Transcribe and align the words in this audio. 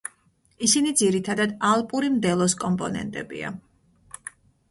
ისინი 0.67 0.93
ძირითადად 1.01 1.51
ალპური 1.71 2.09
მდელოს 2.15 2.57
კომპონენტებია. 2.63 3.51